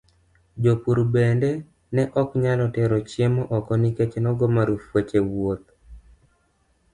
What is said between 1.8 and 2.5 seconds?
ne ok